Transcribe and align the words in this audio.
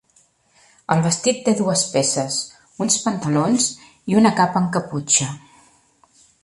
El 0.95 1.03
vestit 1.07 1.43
té 1.49 1.53
dues 1.59 1.83
peces: 1.97 2.39
uns 2.87 2.97
pantalons 3.05 3.69
i 4.13 4.21
una 4.23 4.35
capa 4.43 4.61
amb 4.63 4.77
caputxa. 4.79 5.33